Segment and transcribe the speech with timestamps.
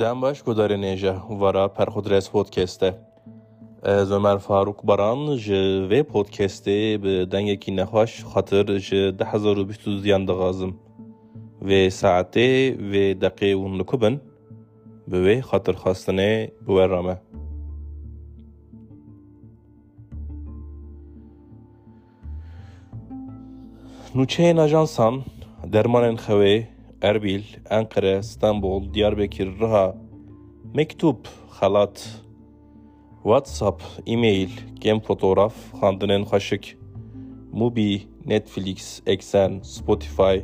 [0.00, 2.94] Dembas Godareneja Vara Perhodres Podcast'e
[3.82, 10.78] Ez Ömer Faruk Baran ji vê podcastê bi dengekî nexweş xatir ji 2022 yan diğazim.
[11.62, 14.20] Vê saetê vê deqê hûn likubin
[15.06, 17.16] bi wê xatirxastinê biwera me.
[24.14, 25.14] Nûçeyên ajansan
[25.72, 29.96] dermanên xewê Erbil, Ankara, İstanbul, Diyarbakır, Riha,
[30.74, 31.26] mektûb,
[31.60, 32.22] xelat,
[33.22, 34.48] WhatsApp, e-mail,
[34.80, 36.76] gem fotoğraf, xandinên xweşik,
[37.52, 40.40] Mubi, Netflix, Eksen, Spotify,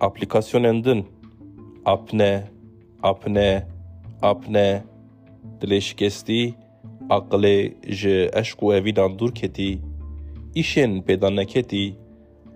[0.00, 1.06] aplikasyonên din,
[1.84, 2.44] apne,
[3.02, 3.66] apne,
[4.22, 4.82] apne,
[7.86, 9.78] ji eşq û evînan dûr ketî,
[10.56, 11.94] îşên pêda neketî,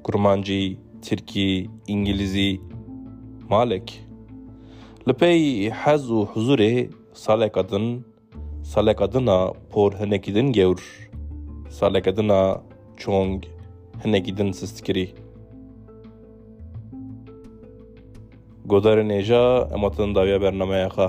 [0.04, 2.60] kurmancî, Tirkî, İngilîzî,
[3.50, 3.86] malek.
[5.06, 8.04] Li pey hez û huzurê saleka din,
[9.70, 10.80] por hinekî din gewr,
[11.70, 12.60] saleka dina
[12.96, 13.44] çong
[14.04, 15.08] hinekî din sistkirî.
[18.66, 21.08] Godarê nêja em hatin dawiya bernameya xwe.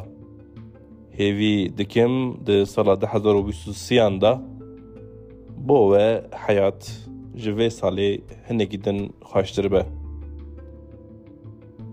[1.18, 2.14] Hêvî dikim
[2.46, 4.42] di sala deh hezar û bîst û sêyan da
[5.68, 6.08] bo we
[6.46, 6.82] heyat
[7.36, 9.00] ji vê salê hinekî din
[9.30, 9.86] xweştir be.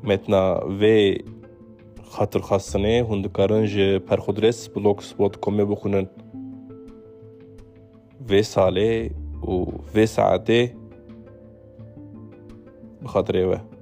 [0.05, 0.83] maintenant v
[2.05, 6.06] خاطر خاصنه هند کارنج پرخودرس بلوکس بود کمی بخونن.
[8.28, 9.10] و ساله
[9.42, 10.77] و و ساعته.
[13.05, 13.73] بخاطر ایوه